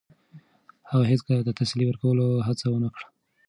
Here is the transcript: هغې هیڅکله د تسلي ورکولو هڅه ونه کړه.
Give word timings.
هغې 0.89 1.05
هیڅکله 1.11 1.41
د 1.45 1.49
تسلي 1.59 1.85
ورکولو 1.87 2.25
هڅه 2.47 2.65
ونه 2.69 2.89
کړه. 2.95 3.07